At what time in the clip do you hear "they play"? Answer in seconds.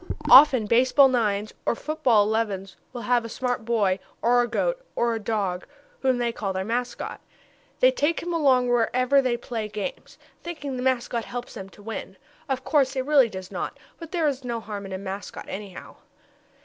9.21-9.67